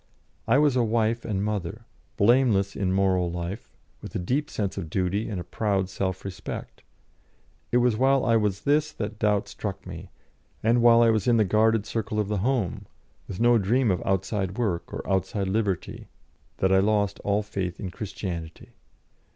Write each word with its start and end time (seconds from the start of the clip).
I 0.47 0.57
was 0.57 0.75
a 0.75 0.81
wife 0.83 1.23
and 1.25 1.43
mother, 1.43 1.85
blameless 2.17 2.75
in 2.75 2.91
moral 2.91 3.29
life, 3.31 3.77
with 4.01 4.15
a 4.15 4.17
deep 4.17 4.49
sense 4.49 4.75
of 4.75 4.89
duty 4.89 5.29
and 5.29 5.39
a 5.39 5.43
proud 5.43 5.89
self 5.91 6.25
respect; 6.25 6.81
it 7.71 7.77
was 7.77 7.95
while 7.97 8.25
I 8.25 8.35
was 8.35 8.61
this 8.61 8.91
that 8.93 9.19
doubt 9.19 9.47
struck 9.47 9.85
me, 9.85 10.09
and 10.63 10.81
while 10.81 11.03
I 11.03 11.11
was 11.11 11.27
in 11.27 11.37
the 11.37 11.45
guarded 11.45 11.85
circle 11.85 12.19
of 12.19 12.29
the 12.29 12.39
home, 12.39 12.87
with 13.27 13.39
no 13.39 13.59
dream 13.59 13.91
of 13.91 14.01
outside 14.03 14.57
work 14.57 14.91
or 14.91 15.07
outside 15.07 15.47
liberty, 15.47 16.07
that 16.57 16.71
I 16.71 16.79
lost 16.79 17.19
all 17.19 17.43
faith 17.43 17.79
in 17.79 17.91
Christianity. 17.91 18.69